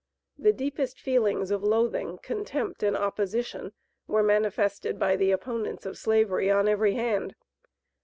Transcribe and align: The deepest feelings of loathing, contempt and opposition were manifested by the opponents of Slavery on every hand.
The 0.39 0.51
deepest 0.51 0.99
feelings 0.99 1.51
of 1.51 1.63
loathing, 1.63 2.17
contempt 2.23 2.81
and 2.81 2.97
opposition 2.97 3.71
were 4.07 4.23
manifested 4.23 4.97
by 4.97 5.15
the 5.15 5.29
opponents 5.29 5.85
of 5.85 5.95
Slavery 5.95 6.49
on 6.49 6.67
every 6.67 6.95
hand. 6.95 7.35